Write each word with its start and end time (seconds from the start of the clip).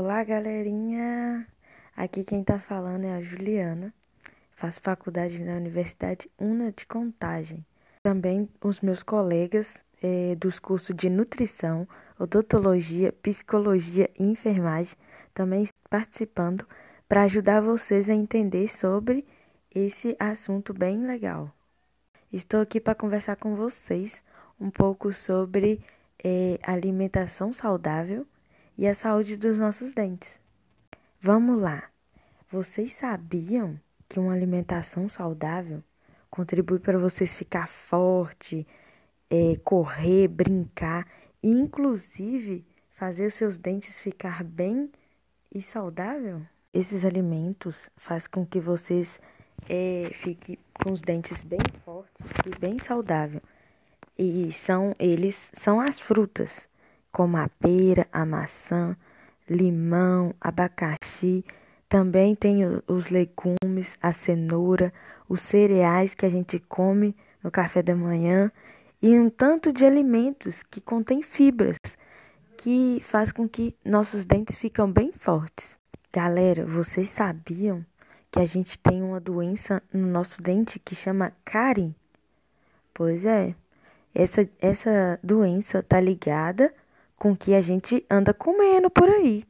Olá, 0.00 0.22
galerinha! 0.22 1.44
Aqui 1.96 2.22
quem 2.22 2.44
tá 2.44 2.60
falando 2.60 3.02
é 3.02 3.14
a 3.14 3.20
Juliana. 3.20 3.92
Faço 4.52 4.80
faculdade 4.80 5.42
na 5.42 5.56
Universidade 5.56 6.30
Una 6.38 6.70
de 6.70 6.86
Contagem. 6.86 7.66
Também 8.04 8.48
os 8.62 8.80
meus 8.80 9.02
colegas 9.02 9.82
é, 10.00 10.36
dos 10.36 10.60
cursos 10.60 10.94
de 10.94 11.10
nutrição, 11.10 11.84
odontologia, 12.16 13.12
psicologia 13.12 14.08
e 14.16 14.22
enfermagem 14.22 14.96
também 15.34 15.68
participando 15.90 16.64
para 17.08 17.24
ajudar 17.24 17.60
vocês 17.60 18.08
a 18.08 18.14
entender 18.14 18.68
sobre 18.68 19.26
esse 19.74 20.14
assunto 20.16 20.72
bem 20.72 21.04
legal. 21.08 21.52
Estou 22.32 22.60
aqui 22.60 22.78
para 22.78 22.94
conversar 22.94 23.34
com 23.34 23.56
vocês 23.56 24.22
um 24.60 24.70
pouco 24.70 25.12
sobre 25.12 25.80
é, 26.22 26.56
alimentação 26.62 27.52
saudável 27.52 28.24
e 28.78 28.86
a 28.86 28.94
saúde 28.94 29.36
dos 29.36 29.58
nossos 29.58 29.92
dentes. 29.92 30.38
Vamos 31.20 31.60
lá! 31.60 31.90
Vocês 32.48 32.92
sabiam 32.92 33.78
que 34.08 34.20
uma 34.20 34.32
alimentação 34.32 35.08
saudável 35.08 35.82
contribui 36.30 36.78
para 36.78 36.96
vocês 36.96 37.36
ficar 37.36 37.66
forte, 37.66 38.64
é, 39.28 39.56
correr, 39.64 40.28
brincar, 40.28 41.06
e 41.42 41.50
inclusive 41.50 42.64
fazer 42.90 43.26
os 43.26 43.34
seus 43.34 43.58
dentes 43.58 44.00
ficar 44.00 44.44
bem 44.44 44.90
e 45.52 45.60
saudável? 45.60 46.40
Esses 46.72 47.04
alimentos 47.04 47.90
fazem 47.96 48.30
com 48.30 48.46
que 48.46 48.60
vocês 48.60 49.20
é, 49.68 50.08
fiquem 50.14 50.56
com 50.72 50.92
os 50.92 51.00
dentes 51.00 51.42
bem 51.42 51.58
fortes 51.84 52.26
e 52.46 52.58
bem 52.60 52.78
saudáveis. 52.78 53.42
E 54.16 54.52
são 54.52 54.94
eles 54.98 55.36
são 55.52 55.80
as 55.80 55.98
frutas, 55.98 56.68
como 57.10 57.36
a 57.36 57.48
pera, 57.48 58.06
a 58.12 58.24
maçã, 58.24 58.96
limão, 59.48 60.34
abacaxi. 60.40 61.44
Também 61.88 62.34
tem 62.34 62.60
os 62.86 63.08
legumes, 63.08 63.96
a 64.00 64.12
cenoura, 64.12 64.92
os 65.28 65.40
cereais 65.40 66.14
que 66.14 66.26
a 66.26 66.28
gente 66.28 66.58
come 66.58 67.16
no 67.42 67.50
café 67.50 67.82
da 67.82 67.94
manhã 67.94 68.52
e 69.00 69.18
um 69.18 69.30
tanto 69.30 69.72
de 69.72 69.86
alimentos 69.86 70.62
que 70.64 70.80
contêm 70.80 71.22
fibras, 71.22 71.78
que 72.56 72.98
faz 73.02 73.30
com 73.30 73.48
que 73.48 73.74
nossos 73.84 74.24
dentes 74.24 74.58
ficam 74.58 74.90
bem 74.90 75.12
fortes. 75.12 75.78
Galera, 76.12 76.66
vocês 76.66 77.08
sabiam 77.08 77.84
que 78.30 78.40
a 78.40 78.44
gente 78.44 78.78
tem 78.78 79.02
uma 79.02 79.20
doença 79.20 79.82
no 79.92 80.06
nosso 80.06 80.42
dente 80.42 80.78
que 80.78 80.94
chama 80.94 81.32
cárie? 81.44 81.94
Pois 82.92 83.24
é. 83.24 83.54
Essa, 84.14 84.48
essa 84.58 85.20
doença 85.22 85.82
tá 85.82 86.00
ligada 86.00 86.74
com 87.18 87.36
que 87.36 87.54
a 87.54 87.60
gente 87.60 88.04
anda 88.08 88.32
comendo 88.32 88.88
por 88.88 89.08
aí. 89.08 89.44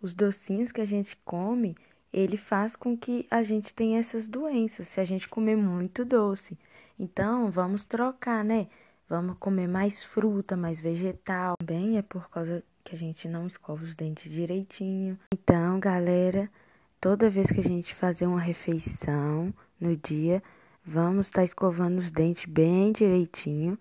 Os 0.00 0.14
docinhos 0.14 0.72
que 0.72 0.80
a 0.80 0.84
gente 0.84 1.16
come, 1.24 1.76
ele 2.12 2.36
faz 2.36 2.74
com 2.74 2.96
que 2.96 3.26
a 3.30 3.42
gente 3.42 3.74
tenha 3.74 3.98
essas 3.98 4.26
doenças, 4.26 4.88
se 4.88 5.00
a 5.00 5.04
gente 5.04 5.28
comer 5.28 5.56
muito 5.56 6.04
doce. 6.04 6.58
Então, 6.98 7.50
vamos 7.50 7.84
trocar, 7.84 8.44
né? 8.44 8.68
Vamos 9.08 9.36
comer 9.38 9.68
mais 9.68 10.02
fruta, 10.02 10.56
mais 10.56 10.80
vegetal. 10.80 11.56
Bem, 11.62 11.98
é 11.98 12.02
por 12.02 12.30
causa 12.30 12.64
que 12.82 12.94
a 12.94 12.98
gente 12.98 13.28
não 13.28 13.46
escova 13.46 13.84
os 13.84 13.94
dentes 13.94 14.30
direitinho. 14.30 15.18
Então, 15.32 15.78
galera, 15.80 16.50
toda 17.00 17.28
vez 17.28 17.50
que 17.50 17.60
a 17.60 17.62
gente 17.62 17.94
fazer 17.94 18.26
uma 18.26 18.40
refeição 18.40 19.52
no 19.80 19.96
dia, 19.96 20.42
vamos 20.84 21.26
estar 21.26 21.40
tá 21.40 21.44
escovando 21.44 21.98
os 21.98 22.10
dentes 22.10 22.44
bem 22.46 22.92
direitinho 22.92 23.78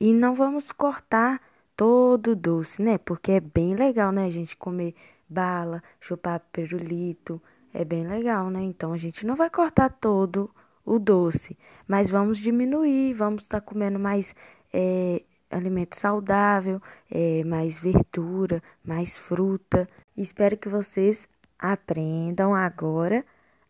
e 0.00 0.12
não 0.12 0.34
vamos 0.34 0.72
cortar 0.72 1.40
todo 1.78 2.34
doce, 2.34 2.82
né? 2.82 2.98
Porque 2.98 3.30
é 3.30 3.40
bem 3.40 3.76
legal, 3.76 4.10
né? 4.10 4.26
A 4.26 4.30
gente 4.30 4.56
comer 4.56 4.96
bala, 5.28 5.80
chupar 6.00 6.40
pirulito, 6.52 7.40
é 7.72 7.84
bem 7.84 8.04
legal, 8.04 8.50
né? 8.50 8.60
Então 8.64 8.92
a 8.92 8.96
gente 8.96 9.24
não 9.24 9.36
vai 9.36 9.48
cortar 9.48 9.88
todo 9.88 10.50
o 10.84 10.98
doce, 10.98 11.56
mas 11.86 12.10
vamos 12.10 12.38
diminuir, 12.38 13.14
vamos 13.14 13.44
estar 13.44 13.60
tá 13.60 13.64
comendo 13.64 13.96
mais 13.96 14.34
é, 14.72 15.22
alimento 15.48 15.94
saudável, 15.94 16.82
é, 17.08 17.44
mais 17.44 17.78
verdura, 17.78 18.60
mais 18.84 19.16
fruta. 19.16 19.88
Espero 20.16 20.56
que 20.56 20.68
vocês 20.68 21.28
aprendam 21.56 22.56
agora 22.56 23.24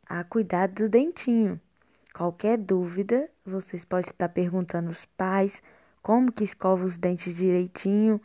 a 0.08 0.24
cuidar 0.24 0.68
do 0.68 0.88
dentinho. 0.88 1.60
Qualquer 2.14 2.56
dúvida, 2.56 3.28
vocês 3.44 3.84
podem 3.84 4.10
estar 4.10 4.30
perguntando 4.30 4.88
aos 4.88 5.04
pais 5.04 5.62
como 6.02 6.32
que 6.32 6.44
escova 6.44 6.84
os 6.84 6.96
dentes 6.96 7.36
direitinho, 7.36 8.20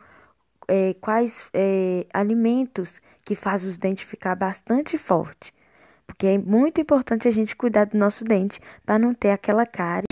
é, 0.68 0.94
quais 1.00 1.48
é, 1.52 2.06
alimentos 2.12 3.00
que 3.24 3.34
faz 3.34 3.64
os 3.64 3.78
dentes 3.78 4.04
ficar 4.04 4.34
bastante 4.34 4.98
forte. 4.98 5.52
Porque 6.06 6.26
é 6.26 6.38
muito 6.38 6.80
importante 6.80 7.26
a 7.26 7.30
gente 7.30 7.56
cuidar 7.56 7.86
do 7.86 7.96
nosso 7.96 8.24
dente 8.24 8.60
para 8.84 8.98
não 8.98 9.14
ter 9.14 9.30
aquela 9.30 9.64
cárie. 9.64 10.06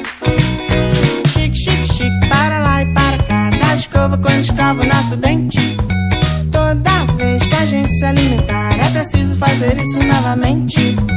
Chique, 1.26 1.54
chique, 1.54 1.86
chique, 1.86 2.28
para 2.28 2.58
lá 2.62 2.82
e 2.82 2.94
para 2.94 3.18
cá, 3.26 3.50
dá 3.50 3.76
escova 3.76 4.16
quando 4.18 4.40
escova 4.40 4.80
o 4.80 4.86
nosso 4.86 5.16
dente. 5.16 5.76
Toda 6.50 7.12
vez 7.16 7.46
que 7.46 7.54
a 7.54 7.66
gente 7.66 7.90
se 7.92 8.04
alimentar, 8.04 8.78
é 8.78 8.90
preciso 8.90 9.36
fazer 9.36 9.76
isso 9.76 9.98
novamente. 9.98 11.11